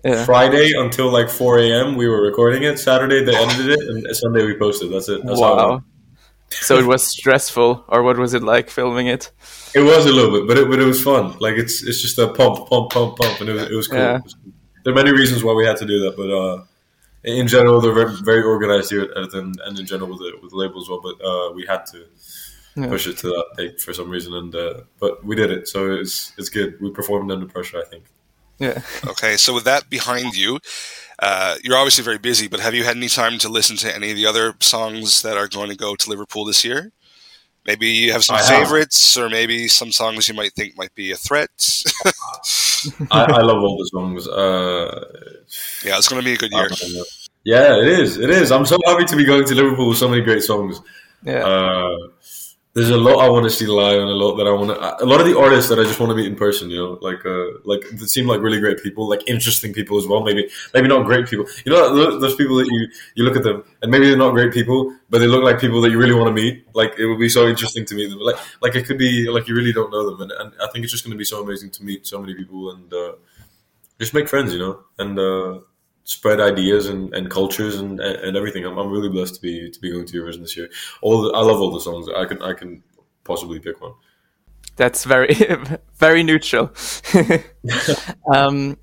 Yeah. 0.03 0.25
Friday 0.25 0.71
until 0.75 1.11
like 1.11 1.29
4 1.29 1.59
a.m. 1.59 1.95
we 1.95 2.07
were 2.07 2.23
recording 2.23 2.63
it. 2.63 2.79
Saturday 2.79 3.23
they 3.23 3.35
edited 3.35 3.69
it, 3.69 3.79
and 3.87 4.15
Sunday 4.15 4.45
we 4.45 4.57
posted. 4.57 4.91
That's 4.91 5.09
it. 5.09 5.21
That's 5.23 5.37
it 5.37 5.41
Wow. 5.41 5.83
So 6.49 6.77
it 6.77 6.85
was 6.85 7.07
stressful, 7.07 7.85
or 7.87 8.03
what 8.03 8.17
was 8.17 8.33
it 8.33 8.43
like 8.43 8.69
filming 8.69 9.07
it? 9.07 9.31
It 9.73 9.79
was 9.79 10.05
a 10.05 10.11
little 10.11 10.31
bit, 10.31 10.47
but 10.47 10.57
it, 10.57 10.69
but 10.69 10.79
it 10.79 10.85
was 10.85 11.01
fun. 11.01 11.37
Like 11.39 11.55
it's 11.55 11.83
it's 11.83 12.01
just 12.01 12.17
a 12.17 12.27
pump, 12.27 12.67
pump, 12.67 12.91
pump, 12.91 13.17
pump, 13.17 13.39
and 13.39 13.49
it 13.49 13.53
was 13.53 13.63
it 13.63 13.75
was 13.75 13.87
cool. 13.87 13.99
Yeah. 13.99 14.17
It 14.17 14.23
was 14.23 14.33
cool. 14.33 14.53
There 14.83 14.93
are 14.93 14.95
many 14.95 15.11
reasons 15.11 15.43
why 15.43 15.53
we 15.53 15.65
had 15.65 15.77
to 15.77 15.85
do 15.85 15.99
that, 16.01 16.17
but 16.17 16.29
uh, 16.29 16.63
in 17.23 17.47
general 17.47 17.79
they're 17.79 17.93
very, 17.93 18.15
very 18.21 18.43
organized 18.43 18.89
here 18.89 19.03
at 19.03 19.33
and 19.33 19.79
in 19.79 19.85
general 19.85 20.09
with 20.09 20.19
the, 20.19 20.33
with 20.41 20.51
the 20.51 20.57
label 20.57 20.81
as 20.81 20.89
well. 20.89 21.01
But 21.01 21.23
uh, 21.23 21.51
we 21.53 21.65
had 21.65 21.85
to 21.87 22.05
Yeah. 22.75 22.87
push 22.87 23.05
it 23.07 23.17
to 23.17 23.27
that 23.27 23.45
date 23.57 23.81
for 23.81 23.93
some 23.93 24.09
reason, 24.09 24.33
and 24.33 24.55
uh, 24.55 24.81
but 24.99 25.23
we 25.25 25.35
did 25.35 25.51
it, 25.51 25.67
so 25.67 25.91
it's 25.91 26.31
it's 26.37 26.49
good. 26.49 26.79
We 26.79 26.91
performed 26.91 27.31
under 27.31 27.45
pressure, 27.45 27.79
I 27.79 27.85
think. 27.85 28.05
Yeah. 28.59 28.81
Okay. 29.07 29.37
So 29.37 29.53
with 29.53 29.63
that 29.65 29.89
behind 29.89 30.37
you, 30.37 30.59
uh, 31.19 31.55
you're 31.63 31.75
obviously 31.75 32.03
very 32.03 32.19
busy. 32.19 32.47
But 32.47 32.59
have 32.59 32.73
you 32.73 32.83
had 32.83 32.95
any 32.95 33.09
time 33.09 33.39
to 33.39 33.49
listen 33.49 33.75
to 33.77 33.93
any 33.93 34.11
of 34.11 34.15
the 34.15 34.25
other 34.27 34.53
songs 34.59 35.23
that 35.23 35.35
are 35.35 35.47
going 35.47 35.69
to 35.69 35.75
go 35.75 35.95
to 35.95 36.09
Liverpool 36.09 36.45
this 36.45 36.63
year? 36.63 36.91
Maybe 37.65 37.87
you 37.87 38.11
have 38.11 38.23
some 38.23 38.37
I 38.37 38.39
have. 38.39 38.47
favorites, 38.47 39.17
or 39.17 39.29
maybe 39.29 39.67
some 39.67 39.91
songs 39.91 40.27
you 40.27 40.33
might 40.33 40.53
think 40.53 40.77
might 40.77 40.95
be 40.95 41.11
a 41.11 41.15
threat. 41.15 41.49
I, 43.11 43.23
I 43.23 43.41
love 43.41 43.63
all 43.63 43.77
the 43.77 43.89
songs. 43.91 44.27
Uh, 44.27 45.05
yeah, 45.83 45.97
it's 45.97 46.07
going 46.07 46.21
to 46.21 46.25
be 46.25 46.33
a 46.33 46.37
good 46.37 46.51
year. 46.51 46.69
yeah, 47.43 47.77
it 47.77 47.87
is. 47.87 48.17
It 48.17 48.31
is. 48.31 48.51
I'm 48.51 48.65
so 48.65 48.79
happy 48.85 49.05
to 49.05 49.15
be 49.15 49.25
going 49.25 49.45
to 49.45 49.53
Liverpool 49.55 49.89
with 49.89 49.97
so 49.99 50.07
many 50.07 50.21
great 50.23 50.41
songs. 50.43 50.81
Yeah. 51.23 51.45
Uh, 51.45 51.97
there's 52.73 52.89
a 52.89 52.97
lot 52.97 53.19
I 53.19 53.27
want 53.27 53.43
to 53.43 53.49
see 53.49 53.65
live, 53.65 53.99
and 53.99 54.09
a 54.09 54.13
lot 54.13 54.37
that 54.37 54.47
I 54.47 54.51
want 54.51 54.69
to. 54.69 55.03
A 55.03 55.05
lot 55.05 55.19
of 55.19 55.27
the 55.27 55.37
artists 55.37 55.69
that 55.69 55.77
I 55.77 55.83
just 55.83 55.99
want 55.99 56.09
to 56.11 56.15
meet 56.15 56.25
in 56.25 56.35
person. 56.35 56.69
You 56.69 56.77
know, 56.77 56.99
like 57.01 57.25
uh, 57.25 57.59
like 57.65 57.81
they 57.91 58.05
seem 58.05 58.27
like 58.27 58.39
really 58.39 58.61
great 58.61 58.81
people, 58.81 59.09
like 59.09 59.27
interesting 59.27 59.73
people 59.73 59.97
as 59.97 60.07
well. 60.07 60.23
Maybe 60.23 60.49
maybe 60.73 60.87
not 60.87 61.05
great 61.05 61.27
people. 61.27 61.47
You 61.65 61.73
know, 61.73 62.17
those 62.19 62.35
people 62.35 62.55
that 62.57 62.67
you 62.67 62.87
you 63.15 63.25
look 63.25 63.35
at 63.35 63.43
them, 63.43 63.65
and 63.81 63.91
maybe 63.91 64.07
they're 64.07 64.17
not 64.17 64.31
great 64.31 64.53
people, 64.53 64.95
but 65.09 65.19
they 65.19 65.27
look 65.27 65.43
like 65.43 65.59
people 65.59 65.81
that 65.81 65.91
you 65.91 65.99
really 65.99 66.15
want 66.15 66.27
to 66.27 66.41
meet. 66.41 66.65
Like 66.73 66.97
it 66.97 67.07
would 67.07 67.19
be 67.19 67.29
so 67.29 67.45
interesting 67.47 67.85
to 67.87 67.95
meet 67.95 68.09
them. 68.09 68.19
Like 68.19 68.37
like 68.61 68.75
it 68.75 68.85
could 68.85 68.97
be 68.97 69.29
like 69.29 69.49
you 69.49 69.55
really 69.55 69.73
don't 69.73 69.91
know 69.91 70.09
them, 70.09 70.21
and, 70.21 70.31
and 70.31 70.53
I 70.61 70.67
think 70.71 70.83
it's 70.83 70.93
just 70.93 71.03
going 71.03 71.11
to 71.11 71.17
be 71.17 71.25
so 71.25 71.43
amazing 71.43 71.71
to 71.71 71.83
meet 71.83 72.07
so 72.07 72.21
many 72.21 72.35
people 72.35 72.71
and 72.71 72.93
uh, 72.93 73.13
just 73.99 74.13
make 74.13 74.29
friends. 74.29 74.53
You 74.53 74.59
know, 74.59 74.79
and. 74.97 75.19
Uh, 75.19 75.59
spread 76.03 76.39
ideas 76.39 76.87
and, 76.89 77.13
and 77.13 77.29
cultures 77.29 77.79
and, 77.79 77.99
and 77.99 78.35
everything. 78.35 78.65
I'm, 78.65 78.77
I'm 78.77 78.89
really 78.89 79.09
blessed 79.09 79.35
to 79.35 79.41
be 79.41 79.69
to 79.69 79.79
be 79.79 79.91
going 79.91 80.05
to 80.05 80.21
Eurovision 80.21 80.41
this 80.41 80.57
year. 80.57 80.69
All 81.01 81.21
the, 81.21 81.29
I 81.33 81.41
love 81.41 81.61
all 81.61 81.71
the 81.71 81.81
songs. 81.81 82.07
I 82.15 82.25
can 82.25 82.41
I 82.41 82.53
can 82.53 82.83
possibly 83.23 83.59
pick 83.59 83.81
one. 83.81 83.93
That's 84.75 85.05
very, 85.05 85.35
very 85.95 86.23
neutral. 86.23 86.71
um, 88.33 88.77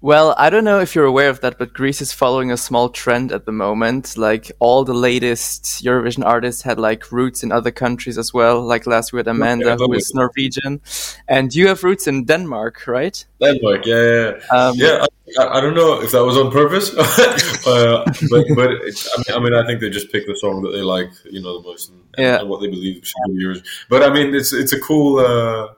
well, 0.00 0.34
I 0.36 0.50
don't 0.50 0.64
know 0.64 0.80
if 0.80 0.94
you're 0.94 1.06
aware 1.06 1.30
of 1.30 1.40
that, 1.40 1.58
but 1.58 1.72
Greece 1.72 2.02
is 2.02 2.12
following 2.12 2.52
a 2.52 2.58
small 2.58 2.90
trend 2.90 3.32
at 3.32 3.46
the 3.46 3.52
moment. 3.52 4.18
Like 4.18 4.52
all 4.58 4.84
the 4.84 4.92
latest 4.92 5.82
Eurovision 5.82 6.24
artists 6.24 6.60
had 6.60 6.78
like 6.78 7.10
roots 7.10 7.42
in 7.42 7.50
other 7.50 7.70
countries 7.70 8.18
as 8.18 8.34
well. 8.34 8.60
Like 8.60 8.86
last 8.86 9.14
we 9.14 9.18
had 9.18 9.28
Amanda, 9.28 9.72
I 9.72 9.76
who 9.76 9.92
is. 9.94 10.12
Norwegian, 10.14 10.82
and 11.26 11.54
you 11.54 11.68
have 11.68 11.82
roots 11.84 12.06
in 12.06 12.24
Denmark, 12.24 12.86
right? 12.86 13.24
Denmark, 13.40 13.86
yeah, 13.86 14.02
yeah, 14.02 14.32
yeah. 14.52 14.58
Um, 14.58 14.74
yeah 14.76 14.98
I, 15.04 15.06
I 15.38 15.60
don't 15.60 15.74
know 15.74 16.00
if 16.00 16.12
that 16.12 16.24
was 16.24 16.36
on 16.36 16.50
purpose, 16.50 16.90
uh, 17.66 18.04
but 18.30 18.44
but 18.54 18.70
it's, 18.82 19.08
I, 19.12 19.18
mean, 19.18 19.36
I 19.38 19.44
mean 19.44 19.54
I 19.54 19.66
think 19.66 19.80
they 19.80 19.90
just 19.90 20.10
picked 20.12 20.26
the 20.26 20.36
song 20.36 20.62
that 20.62 20.70
they 20.70 20.82
like, 20.82 21.10
you 21.24 21.42
know, 21.42 21.60
the 21.60 21.68
most, 21.68 21.90
and, 21.90 22.00
Yeah. 22.18 22.40
and 22.40 22.48
what 22.48 22.60
they 22.60 22.68
believe 22.68 23.04
should 23.06 23.34
be 23.34 23.40
yours. 23.42 23.62
But 23.88 24.02
I 24.02 24.12
mean, 24.12 24.34
it's 24.34 24.52
it's 24.52 24.72
a 24.72 24.80
cool. 24.80 25.18
Uh, 25.18 25.72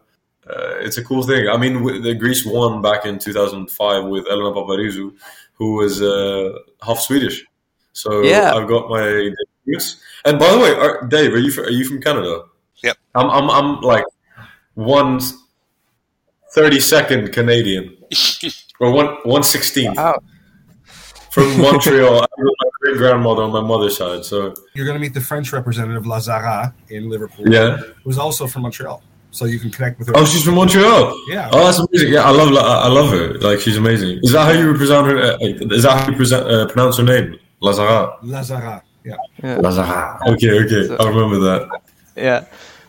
uh, 0.49 0.77
it's 0.79 0.97
a 0.97 1.03
cool 1.03 1.25
thing. 1.25 1.49
I 1.49 1.57
mean, 1.57 2.03
the 2.03 2.15
Greece 2.15 2.47
won 2.47 2.81
back 2.81 3.05
in 3.05 3.19
2005 3.19 4.05
with 4.05 4.29
Elena 4.31 4.53
Paparizou, 4.55 5.13
who 5.55 5.75
was 5.75 6.01
uh, 6.01 6.53
half 6.83 7.01
Swedish. 7.01 7.45
So 7.93 8.23
Yeah. 8.23 8.53
I've 8.55 8.69
got 8.69 8.89
my 8.89 9.33
roots. 9.67 9.97
And 10.25 10.39
by 10.39 10.49
the 10.53 10.59
way, 10.59 10.71
are, 10.71 11.05
Dave, 11.09 11.33
are 11.33 11.39
you 11.39 11.51
fr- 11.51 11.63
are 11.63 11.71
you 11.71 11.85
from 11.85 12.01
Canada? 12.01 12.45
Yep. 12.85 12.97
I'm 13.17 13.29
I'm 13.29 13.51
I'm 13.51 13.81
like 13.81 14.05
one 14.75 15.19
thirty 16.53 16.79
second 16.79 17.33
Canadian, 17.33 17.97
or 18.81 18.91
one 18.93 19.07
one 19.25 19.43
sixteenth 19.43 19.97
Wow. 19.97 20.19
from 21.31 21.61
Montreal. 21.61 22.21
I'm 22.21 22.45
my 22.45 22.69
great 22.81 22.97
grandmother 22.99 23.43
on 23.43 23.53
my 23.53 23.61
mother's 23.61 23.97
side. 23.97 24.25
So 24.25 24.55
You're 24.75 24.87
going 24.87 24.97
to 24.97 25.01
meet 25.01 25.15
the 25.15 25.21
French 25.21 25.53
representative 25.53 26.07
La 26.07 26.19
Zarra 26.19 26.73
in 26.89 27.09
Liverpool, 27.11 27.49
yeah. 27.49 27.79
who's 28.05 28.19
also 28.19 28.47
from 28.47 28.63
Montreal. 28.63 29.03
So 29.33 29.45
you 29.45 29.59
can 29.59 29.71
connect 29.71 29.99
with 29.99 30.09
her. 30.09 30.15
Oh, 30.17 30.25
she's 30.25 30.45
from 30.45 30.55
Montreal. 30.55 31.15
Yeah. 31.29 31.51
Oh, 31.53 31.65
that's 31.65 31.79
amazing. 31.79 32.13
Yeah, 32.13 32.23
I 32.25 32.31
love 32.31 32.49
I 32.57 32.89
love 32.89 33.11
her. 33.11 33.35
Like 33.35 33.61
she's 33.61 33.77
amazing. 33.77 34.21
Is 34.23 34.33
that 34.33 34.45
how 34.47 34.59
you 34.59 34.73
present 34.75 35.07
her? 35.09 35.19
Uh, 35.19 35.37
is 35.41 35.83
that 35.83 35.99
how 35.99 36.11
you 36.11 36.17
present, 36.17 36.47
uh, 36.51 36.67
pronounce 36.69 36.97
her 36.97 37.03
name? 37.03 37.39
La 37.61 37.73
Zarra. 37.73 38.19
Lazara. 38.23 38.81
Yeah. 39.05 39.17
La 39.43 39.71
Zarra. 39.71 40.21
Okay, 40.33 40.51
okay. 40.65 40.97
I 40.99 41.09
remember 41.09 41.39
that. 41.41 41.81
Yeah. 42.17 42.45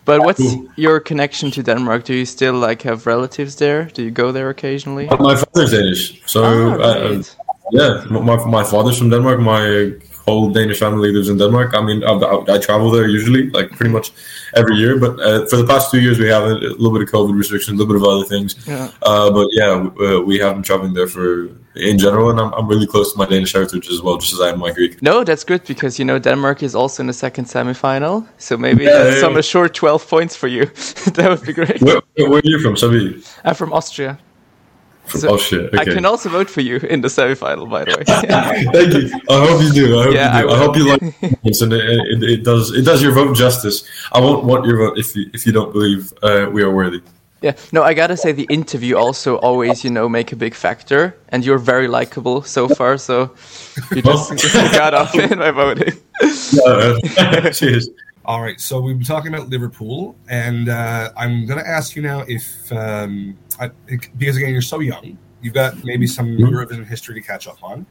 But 0.08 0.24
what's 0.24 0.42
your 0.76 1.00
connection 1.00 1.50
to 1.50 1.62
Denmark? 1.62 2.04
Do 2.04 2.14
you 2.14 2.24
still 2.24 2.54
like 2.54 2.80
have 2.80 3.06
relatives 3.06 3.56
there? 3.56 3.84
Do 3.92 4.02
you 4.02 4.10
go 4.10 4.32
there 4.32 4.48
occasionally? 4.48 5.06
My 5.20 5.36
father's 5.36 5.72
Danish, 5.72 6.22
so 6.24 6.40
Ah, 6.44 6.84
uh. 6.84 7.22
Yeah, 7.70 8.06
my, 8.08 8.36
my 8.46 8.64
father's 8.64 8.96
from 8.96 9.10
Denmark. 9.10 9.38
My 9.40 9.92
whole 10.28 10.50
Danish 10.50 10.80
family 10.84 11.10
lives 11.16 11.28
in 11.28 11.36
Denmark. 11.38 11.74
I 11.74 11.82
mean, 11.88 12.04
I, 12.04 12.12
I, 12.12 12.54
I 12.54 12.58
travel 12.58 12.90
there 12.90 13.08
usually, 13.18 13.42
like 13.58 13.68
pretty 13.76 13.92
much 13.98 14.12
every 14.54 14.76
year. 14.76 14.98
But 15.04 15.12
uh, 15.20 15.46
for 15.50 15.56
the 15.56 15.66
past 15.66 15.90
two 15.90 16.00
years, 16.00 16.18
we 16.18 16.28
have 16.36 16.44
a, 16.44 16.54
a 16.72 16.74
little 16.80 16.92
bit 16.96 17.02
of 17.02 17.08
COVID 17.16 17.36
restrictions, 17.42 17.74
a 17.74 17.78
little 17.82 17.92
bit 17.92 18.00
of 18.02 18.08
other 18.14 18.24
things. 18.24 18.50
Yeah. 18.66 18.90
Uh, 19.02 19.30
but 19.30 19.48
yeah, 19.52 19.70
uh, 20.06 20.20
we 20.20 20.38
have 20.38 20.54
been 20.56 20.62
traveling 20.62 20.94
there 20.94 21.08
for 21.08 21.48
in 21.76 21.98
general, 21.98 22.30
and 22.30 22.40
I'm, 22.40 22.52
I'm 22.54 22.68
really 22.68 22.86
close 22.86 23.12
to 23.12 23.18
my 23.18 23.26
Danish 23.26 23.52
heritage 23.52 23.88
as 23.88 24.00
well, 24.02 24.16
just 24.18 24.32
as 24.32 24.40
I 24.40 24.48
am 24.50 24.58
my 24.58 24.72
Greek. 24.72 25.00
No, 25.00 25.24
that's 25.24 25.44
good 25.44 25.64
because 25.64 25.98
you 25.98 26.04
know 26.04 26.18
Denmark 26.18 26.62
is 26.62 26.74
also 26.74 27.02
in 27.02 27.06
the 27.06 27.12
second 27.26 27.46
semifinal, 27.46 28.26
so 28.38 28.56
maybe 28.56 28.84
Yeah, 28.84 28.98
that's 28.98 29.16
yeah, 29.16 29.20
some 29.20 29.34
yeah. 29.34 29.40
short 29.42 29.74
twelve 29.74 30.06
points 30.08 30.36
for 30.36 30.48
you. 30.48 30.66
that 31.16 31.28
would 31.30 31.46
be 31.46 31.52
great. 31.52 31.80
Where, 31.82 32.00
where 32.16 32.38
are 32.38 32.50
you 32.52 32.58
from? 32.60 32.74
Sebi? 32.74 33.22
I'm 33.44 33.54
from 33.54 33.72
Austria. 33.72 34.18
So 35.10 35.30
oh 35.30 35.36
shit! 35.36 35.74
I 35.78 35.84
can 35.84 36.04
also 36.04 36.28
vote 36.28 36.50
for 36.50 36.60
you 36.60 36.76
in 36.76 37.00
the 37.00 37.08
semifinal, 37.08 37.68
by 37.68 37.84
the 37.84 37.96
way. 37.96 38.04
Thank 38.72 38.94
you. 38.94 39.20
I 39.30 39.46
hope 39.46 39.62
you 39.62 39.72
do. 39.72 39.98
I 39.98 40.04
hope 40.04 40.14
Yeah, 40.14 40.36
you 40.36 40.42
do. 40.42 40.50
I 40.50 40.54
I, 40.54 40.58
hope 40.58 40.76
you 40.76 40.88
like 40.88 41.02
it, 41.22 41.62
and 41.62 41.72
it, 41.72 42.22
it, 42.30 42.44
does. 42.44 42.72
It 42.72 42.82
does 42.84 43.02
your 43.02 43.12
vote 43.12 43.34
justice. 43.36 43.84
I 44.12 44.20
won't 44.20 44.44
want 44.44 44.66
your 44.66 44.76
vote 44.78 44.98
if 44.98 45.14
you 45.16 45.30
if 45.32 45.46
you 45.46 45.52
don't 45.52 45.72
believe 45.72 46.12
uh, 46.22 46.48
we 46.52 46.62
are 46.62 46.70
worthy. 46.70 47.00
yeah, 47.40 47.54
no, 47.72 47.82
I 47.82 47.94
gotta 47.94 48.16
say 48.16 48.32
the 48.32 48.46
interview 48.50 48.96
also 48.96 49.36
always, 49.36 49.84
you 49.84 49.90
know, 49.90 50.08
make 50.08 50.32
a 50.32 50.36
big 50.36 50.54
factor, 50.54 51.14
and 51.28 51.44
you're 51.44 51.58
very 51.58 51.86
likable 51.88 52.42
so 52.42 52.68
far. 52.68 52.98
So 52.98 53.30
you 53.94 54.02
just 54.02 54.32
got 54.72 54.92
off 54.94 55.14
in 55.14 55.38
my 55.38 55.50
voting. 55.52 55.94
Uh, 56.66 57.50
cheers. 57.52 57.88
All 58.28 58.42
right. 58.42 58.60
So 58.60 58.78
we've 58.78 58.98
been 58.98 59.06
talking 59.06 59.32
about 59.32 59.48
Liverpool, 59.48 60.14
and 60.28 60.68
uh, 60.68 61.10
I'm 61.16 61.46
going 61.46 61.58
to 61.58 61.66
ask 61.66 61.96
you 61.96 62.02
now 62.02 62.26
if, 62.28 62.70
um, 62.70 63.38
I, 63.58 63.68
because 64.18 64.36
again, 64.36 64.52
you're 64.52 64.60
so 64.60 64.80
young, 64.80 65.16
you've 65.40 65.54
got 65.54 65.82
maybe 65.82 66.06
some 66.06 66.26
Eurovision 66.36 66.86
history 66.86 67.14
to 67.14 67.26
catch 67.26 67.48
up 67.48 67.64
on. 67.64 67.86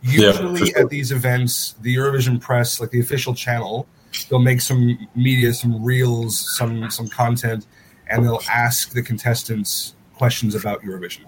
Yeah, 0.00 0.28
Usually 0.28 0.66
sure. 0.66 0.78
at 0.82 0.88
these 0.88 1.10
events, 1.10 1.74
the 1.80 1.96
Eurovision 1.96 2.40
press, 2.40 2.80
like 2.80 2.92
the 2.92 3.00
official 3.00 3.34
channel, 3.34 3.88
they'll 4.30 4.38
make 4.38 4.60
some 4.60 4.96
media, 5.16 5.52
some 5.52 5.82
reels, 5.82 6.38
some 6.56 6.88
some 6.88 7.08
content, 7.08 7.66
and 8.06 8.24
they'll 8.24 8.42
ask 8.48 8.92
the 8.92 9.02
contestants 9.02 9.96
questions 10.14 10.54
about 10.54 10.82
Eurovision. 10.82 11.24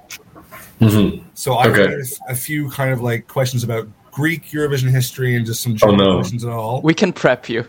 Mhm. 0.80 1.24
So 1.34 1.54
I 1.54 1.66
Okay. 1.66 1.90
have 1.90 2.06
a 2.28 2.36
few 2.36 2.70
kind 2.70 2.92
of 2.92 3.00
like 3.00 3.26
questions 3.26 3.64
about 3.64 3.88
Greek 4.14 4.44
Eurovision 4.50 4.90
history 4.90 5.34
and 5.34 5.44
just 5.44 5.60
some 5.60 5.72
Oh, 5.72 5.90
general 5.90 5.96
no. 5.98 6.14
questions 6.18 6.44
at 6.44 6.52
all. 6.52 6.80
We 6.82 6.94
can 6.94 7.12
prep 7.12 7.48
you. 7.48 7.64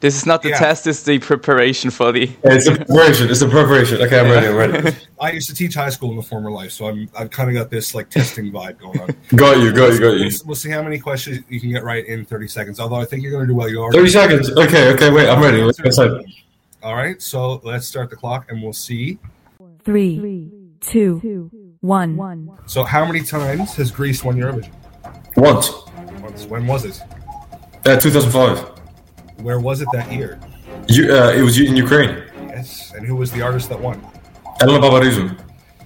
This 0.00 0.16
is 0.16 0.26
not 0.26 0.42
the 0.42 0.48
Yeah. 0.48 0.58
test, 0.58 0.86
it's 0.88 1.04
the 1.04 1.20
preparation 1.20 1.90
for 1.90 2.10
the. 2.10 2.28
It's 2.42 2.66
a 2.66 2.72
preparation. 2.74 3.30
It's 3.30 3.40
a 3.42 3.48
preparation. 3.48 4.02
Okay, 4.02 4.18
I'm 4.18 4.28
ready. 4.30 4.46
I'm 4.48 4.56
ready. 4.56 4.96
I 5.20 5.30
used 5.30 5.48
to 5.50 5.54
teach 5.54 5.74
high 5.74 5.90
school 5.90 6.10
in 6.12 6.18
a 6.18 6.22
former 6.22 6.50
life, 6.50 6.72
so 6.72 6.86
I'm 6.88 7.08
I've 7.16 7.30
kind 7.30 7.48
of 7.48 7.54
got 7.54 7.70
this 7.70 7.94
like 7.94 8.10
testing 8.10 8.50
vibe 8.52 8.78
going 8.80 9.00
on. 9.00 9.08
Got 9.36 9.58
you. 9.58 9.72
Got 9.72 9.92
you. 9.94 10.00
Got 10.00 10.16
you. 10.16 10.24
We'll, 10.24 10.30
we'll 10.46 10.54
see 10.56 10.70
how 10.70 10.82
many 10.82 10.98
questions 10.98 11.40
you 11.48 11.60
can 11.60 11.70
get 11.70 11.84
right 11.84 12.04
in 12.04 12.24
30 12.24 12.48
seconds. 12.48 12.80
Although 12.80 12.96
I 12.96 13.04
think 13.04 13.22
you're 13.22 13.30
going 13.32 13.46
to 13.46 13.52
do 13.52 13.54
well. 13.54 13.68
You 13.68 13.82
are. 13.82 13.92
Thirty 13.92 14.10
seconds. 14.10 14.50
Okay. 14.50 14.92
Okay. 14.94 15.10
Wait. 15.12 15.28
I'm 15.28 15.40
ready. 15.40 15.62
Let's 15.62 15.78
go 15.78 15.86
inside. 15.86 16.10
All 16.82 16.96
right, 16.96 17.22
so 17.22 17.62
let's 17.64 17.86
start 17.86 18.10
the 18.10 18.16
clock 18.16 18.50
and 18.50 18.62
we'll 18.62 18.74
see. 18.74 19.18
Three, 19.84 20.50
two, 20.80 21.50
one. 21.80 22.50
So, 22.66 22.84
how 22.84 23.06
many 23.06 23.20
times 23.22 23.74
has 23.76 23.90
Greece 23.90 24.22
won 24.22 24.36
Eurovision? 24.36 24.70
Once. 25.36 25.70
Once. 26.20 26.44
When 26.46 26.66
was 26.66 26.84
it? 26.84 27.00
Uh, 27.86 27.96
2005. 27.96 28.70
Where 29.44 29.60
was 29.60 29.80
it 29.80 29.88
that 29.92 30.12
year? 30.12 30.38
You, 30.88 31.14
uh, 31.14 31.32
it 31.32 31.42
was 31.42 31.58
in 31.58 31.76
Ukraine. 31.76 32.22
Yes. 32.48 32.92
And 32.94 33.06
who 33.06 33.16
was 33.16 33.30
the 33.32 33.42
artist 33.42 33.68
that 33.68 33.80
won? 33.80 34.04
Elena 34.60 34.80
Paparizou. 34.80 35.38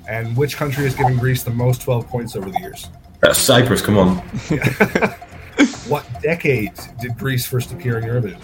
And 0.09 0.37
which 0.37 0.57
country 0.57 0.85
has 0.85 0.95
given 0.95 1.17
Greece 1.19 1.43
the 1.43 1.51
most 1.51 1.83
12 1.83 2.07
points 2.09 2.37
over 2.37 2.51
the 2.51 2.61
years? 2.61 2.89
Uh, 3.23 3.33
Cyprus. 3.33 3.83
Come 3.83 3.99
on. 3.99 4.23
What 5.89 6.07
decade 6.23 6.73
did 7.01 7.19
Greece 7.19 7.47
first 7.47 7.73
appear 7.73 7.99
in 7.99 8.05
Eurovision? 8.05 8.39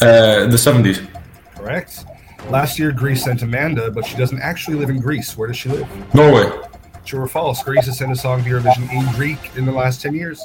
Uh, 0.00 0.46
the 0.46 0.56
70s. 0.56 1.08
Correct. 1.56 2.04
Last 2.48 2.78
year, 2.78 2.92
Greece 2.92 3.24
sent 3.24 3.42
Amanda, 3.42 3.90
but 3.90 4.04
she 4.04 4.16
doesn't 4.16 4.40
actually 4.40 4.76
live 4.76 4.90
in 4.90 5.00
Greece. 5.00 5.36
Where 5.36 5.48
does 5.48 5.56
she 5.56 5.68
live? 5.68 6.14
Norway. 6.14 6.50
True 7.04 7.22
or 7.22 7.28
false? 7.28 7.62
Greece 7.62 7.86
has 7.86 7.98
sent 7.98 8.12
a 8.12 8.16
song 8.16 8.44
to 8.44 8.50
Eurovision 8.50 8.90
in 8.92 9.12
Greek 9.14 9.38
in 9.56 9.64
the 9.64 9.72
last 9.72 10.02
10 10.02 10.14
years. 10.14 10.42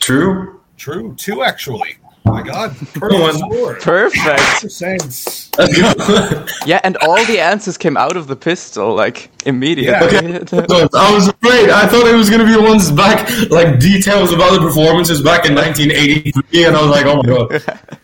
True. 0.00 0.60
True. 0.76 1.14
Two, 1.16 1.42
actually. 1.42 1.96
My 2.26 2.42
God. 2.42 2.76
Come 2.94 3.10
Perfect 3.80 3.82
Perfect! 3.82 4.70
Sense. 4.70 5.50
Yeah, 6.66 6.80
and 6.82 6.96
all 6.98 7.24
the 7.24 7.38
answers 7.38 7.78
came 7.78 7.96
out 7.96 8.16
of 8.16 8.26
the 8.26 8.34
pistol, 8.36 8.94
like, 8.94 9.30
immediately. 9.46 10.18
Okay. 10.18 10.88
I 10.94 11.14
was 11.14 11.28
afraid. 11.28 11.70
I 11.70 11.86
thought 11.86 12.06
it 12.06 12.16
was 12.16 12.28
gonna 12.28 12.44
be 12.44 12.56
ones 12.56 12.90
back, 12.90 13.30
like 13.50 13.78
details 13.78 14.32
about 14.32 14.52
the 14.52 14.58
performances 14.58 15.22
back 15.22 15.46
in 15.46 15.54
1983, 15.54 16.64
and 16.66 16.76
I 16.76 16.82
was 16.82 16.90
like, 16.90 17.06
oh 17.06 17.22
my 17.22 17.22
god. 17.22 17.98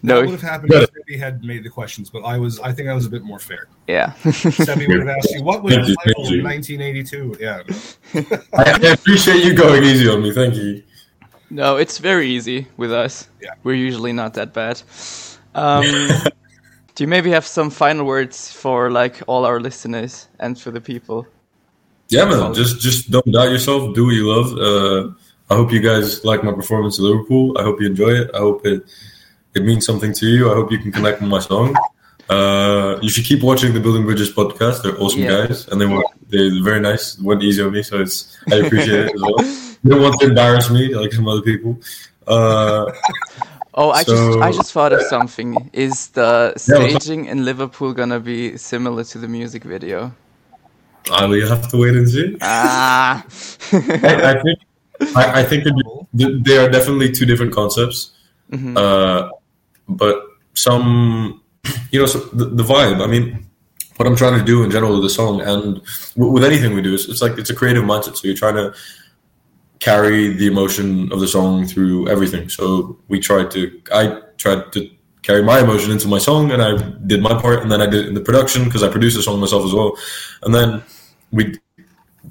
What 0.00 0.04
no, 0.04 0.20
would 0.20 0.30
have 0.30 0.40
happened 0.40 0.72
if 0.72 0.90
Sebi 0.90 1.18
had 1.18 1.42
made 1.42 1.64
the 1.64 1.70
questions, 1.70 2.08
but 2.08 2.20
I 2.20 2.38
was 2.38 2.60
I 2.60 2.72
think 2.72 2.88
I 2.88 2.94
was 2.94 3.06
a 3.06 3.10
bit 3.10 3.22
more 3.22 3.38
fair. 3.40 3.68
yeah. 3.88 4.12
Sebi 4.22 4.86
would 4.86 5.06
have 5.06 5.16
asked 5.16 5.34
you 5.34 5.42
what 5.42 5.62
was 5.62 5.74
Thank 5.74 5.86
the 5.88 5.96
title 6.04 6.32
in 6.32 6.44
1982. 6.44 7.36
Yeah. 7.40 7.62
I, 8.54 8.88
I 8.88 8.92
appreciate 8.92 9.44
you 9.44 9.54
going 9.54 9.82
easy 9.82 10.08
on 10.08 10.22
me. 10.22 10.32
Thank 10.32 10.54
you. 10.54 10.82
No, 11.50 11.76
it's 11.76 11.98
very 11.98 12.28
easy 12.28 12.68
with 12.76 12.92
us. 12.92 13.28
Yeah. 13.42 13.54
We're 13.64 13.74
usually 13.74 14.12
not 14.12 14.34
that 14.34 14.52
bad. 14.52 14.82
Um, 15.54 15.84
do 16.94 17.04
you 17.04 17.08
maybe 17.08 17.30
have 17.30 17.46
some 17.46 17.70
final 17.70 18.04
words 18.04 18.52
for 18.52 18.90
like 18.90 19.22
all 19.26 19.44
our 19.44 19.58
listeners 19.58 20.28
and 20.38 20.60
for 20.60 20.70
the 20.70 20.80
people? 20.80 21.26
Yeah, 22.08 22.24
man. 22.24 22.54
Just 22.54 22.80
just 22.80 23.10
don't 23.10 23.30
doubt 23.32 23.50
yourself. 23.50 23.94
Do 23.94 24.06
what 24.06 24.14
you 24.14 24.28
love. 24.28 24.52
Uh, 24.56 25.14
I 25.50 25.56
hope 25.56 25.72
you 25.72 25.80
guys 25.80 26.24
like 26.24 26.44
my 26.44 26.52
performance 26.52 26.98
in 26.98 27.04
Liverpool. 27.04 27.56
I 27.58 27.62
hope 27.62 27.80
you 27.80 27.86
enjoy 27.86 28.10
it. 28.10 28.30
I 28.34 28.38
hope 28.38 28.66
it 28.66 28.84
it 29.54 29.62
means 29.64 29.84
something 29.86 30.12
to 30.14 30.26
you. 30.26 30.50
I 30.50 30.54
hope 30.54 30.70
you 30.72 30.78
can 30.78 30.92
connect 30.92 31.20
with 31.20 31.30
my 31.30 31.40
song. 31.40 31.76
Uh, 32.28 32.98
you 33.00 33.08
should 33.08 33.24
keep 33.24 33.42
watching 33.42 33.72
the 33.72 33.80
Building 33.80 34.04
Bridges 34.04 34.32
podcast. 34.32 34.82
They're 34.82 35.00
awesome 35.00 35.22
Yeah. 35.22 35.46
guys, 35.46 35.66
and 35.68 35.80
they 35.80 35.86
were 35.86 36.02
they're 36.28 36.62
very 36.62 36.80
nice. 36.80 37.18
Went 37.18 37.42
easy 37.42 37.62
on 37.62 37.72
me, 37.72 37.82
so 37.82 38.00
it's 38.00 38.36
I 38.52 38.56
appreciate 38.56 39.00
it 39.06 39.14
as 39.14 39.20
well. 39.20 39.40
They 39.84 39.90
don't 39.90 40.02
want 40.02 40.18
to 40.20 40.26
embarrass 40.26 40.70
me 40.70 40.92
like 40.92 41.12
some 41.12 41.28
other 41.28 41.42
people. 41.42 41.78
Uh, 42.26 42.90
Oh, 43.74 43.90
I 43.90 44.02
just 44.02 44.38
I 44.40 44.50
just 44.50 44.72
thought 44.72 44.92
of 44.92 45.00
something. 45.02 45.70
Is 45.72 46.08
the 46.08 46.52
Yeah, 46.56 46.58
staging 46.58 47.26
in 47.26 47.44
Liverpool 47.44 47.92
gonna 47.92 48.18
be 48.18 48.56
similar 48.58 49.04
to 49.04 49.18
the 49.18 49.28
music 49.28 49.62
video? 49.62 50.12
I 51.12 51.26
will 51.26 51.46
have 51.48 51.68
to 51.70 51.76
wait 51.78 51.94
and 51.94 52.08
see. 52.10 52.36
Ah, 52.42 53.24
I, 53.72 54.32
I 54.32 54.42
think 54.42 54.58
I, 55.14 55.40
I 55.40 55.44
think 55.44 55.64
they 56.44 56.58
are 56.58 56.68
definitely 56.68 57.12
two 57.12 57.24
different 57.24 57.52
concepts. 57.54 58.10
Mm-hmm. 58.50 58.76
Uh, 58.76 59.30
but 59.88 60.22
some, 60.54 61.42
you 61.90 62.00
know, 62.00 62.06
so 62.06 62.18
the, 62.18 62.46
the 62.46 62.62
vibe. 62.62 63.02
I 63.02 63.06
mean, 63.06 63.46
what 63.96 64.06
I'm 64.06 64.16
trying 64.16 64.38
to 64.38 64.44
do 64.44 64.62
in 64.62 64.70
general 64.70 64.94
with 64.94 65.02
the 65.02 65.10
song 65.10 65.40
and 65.40 65.82
w- 66.14 66.32
with 66.32 66.44
anything 66.44 66.74
we 66.74 66.82
do 66.82 66.94
is 66.94 67.08
it's 67.08 67.22
like 67.22 67.36
it's 67.38 67.50
a 67.50 67.54
creative 67.54 67.84
mindset. 67.84 68.16
So 68.16 68.28
you're 68.28 68.36
trying 68.36 68.54
to 68.54 68.74
carry 69.80 70.28
the 70.34 70.46
emotion 70.46 71.12
of 71.12 71.20
the 71.20 71.28
song 71.28 71.66
through 71.66 72.08
everything. 72.08 72.48
So 72.48 72.98
we 73.08 73.20
tried 73.20 73.50
to, 73.52 73.80
I 73.92 74.20
tried 74.36 74.72
to 74.72 74.90
carry 75.22 75.42
my 75.42 75.60
emotion 75.60 75.90
into 75.90 76.08
my 76.08 76.18
song, 76.18 76.52
and 76.52 76.62
I 76.62 76.76
did 77.06 77.20
my 77.22 77.40
part, 77.40 77.62
and 77.62 77.70
then 77.70 77.82
I 77.82 77.86
did 77.86 78.04
it 78.04 78.08
in 78.08 78.14
the 78.14 78.20
production 78.20 78.64
because 78.64 78.82
I 78.82 78.88
produced 78.88 79.16
the 79.16 79.22
song 79.22 79.40
myself 79.40 79.64
as 79.64 79.72
well, 79.72 79.96
and 80.42 80.54
then 80.54 80.82
we 81.32 81.54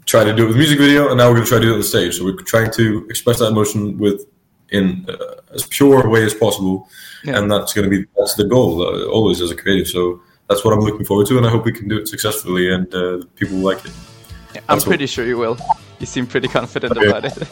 try 0.06 0.24
to 0.24 0.34
do 0.34 0.46
it 0.46 0.48
with 0.48 0.58
music 0.58 0.80
video, 0.80 1.10
and 1.10 1.18
now 1.18 1.28
we're 1.28 1.36
going 1.36 1.46
to 1.46 1.50
try 1.50 1.60
to 1.60 1.66
do 1.66 1.72
it 1.72 1.74
on 1.74 1.80
the 1.80 1.86
stage. 1.86 2.18
So 2.18 2.26
we're 2.26 2.36
trying 2.36 2.72
to 2.72 3.06
express 3.10 3.40
that 3.40 3.48
emotion 3.48 3.98
with 3.98 4.26
in 4.70 5.06
uh, 5.08 5.37
as 5.54 5.66
pure 5.68 6.06
a 6.06 6.10
way 6.10 6.24
as 6.26 6.34
possible, 6.34 6.88
Yeah. 7.24 7.38
and 7.38 7.50
that's 7.52 7.74
going 7.74 7.90
to 7.90 7.96
be 7.98 8.06
that's 8.18 8.36
the 8.36 8.44
goal 8.46 8.82
uh, 8.84 9.06
always 9.06 9.42
as 9.42 9.52
a 9.52 9.56
creative. 9.56 9.88
So 9.88 10.22
that's 10.50 10.64
what 10.64 10.74
I'm 10.74 10.80
looking 10.82 11.06
forward 11.06 11.28
to, 11.28 11.38
and 11.38 11.46
I 11.46 11.50
hope 11.50 11.66
we 11.66 11.72
can 11.72 11.88
do 11.88 11.98
it 11.98 12.08
successfully 12.08 12.72
and 12.72 12.94
uh, 12.94 13.22
people 13.36 13.58
will 13.58 13.66
like 13.66 13.84
it. 13.86 13.92
I'm 14.56 14.62
That's 14.68 14.86
what- 14.86 14.92
pretty 14.92 15.08
sure 15.08 15.26
you 15.26 15.38
will. 15.38 15.58
You 16.00 16.06
seem 16.06 16.28
pretty 16.28 16.48
confident 16.48 16.96
Okay. 16.98 17.08
about 17.08 17.26
it. 17.26 17.34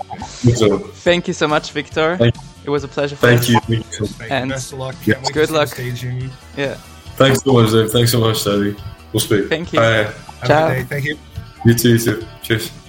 So 0.55 0.77
Thank 0.77 1.27
you 1.27 1.33
so 1.33 1.47
much, 1.47 1.71
Victor. 1.71 2.17
It 2.63 2.69
was 2.69 2.83
a 2.83 2.87
pleasure. 2.87 3.15
Thank 3.15 3.41
us. 3.41 3.49
you, 3.49 3.59
thank 3.59 3.99
you. 3.99 4.07
And- 4.29 4.49
you. 4.49 4.55
Best 4.55 4.73
of 4.73 4.79
luck. 4.79 4.95
Yeah. 5.05 5.21
Good 5.33 5.33
to 5.33 5.47
see 5.47 5.53
luck. 5.53 5.69
the 5.69 5.75
staging. 5.75 6.29
Yeah. 6.57 6.75
Thanks 7.17 7.41
so 7.43 7.53
much, 7.53 7.71
Dave. 7.71 7.91
Thanks 7.91 8.11
so 8.11 8.19
much, 8.19 8.43
Daddy. 8.43 8.75
We'll 9.13 9.19
speak. 9.19 9.49
Thank 9.49 9.73
you. 9.73 9.79
Bye. 9.79 10.03
Have 10.03 10.47
Ciao. 10.47 10.67
a 10.67 10.75
good 10.75 10.75
day. 10.81 10.83
Thank 10.89 11.05
you. 11.05 11.17
You 11.65 11.73
too. 11.73 11.89
You 11.93 11.99
too. 11.99 12.27
Cheers. 12.43 12.84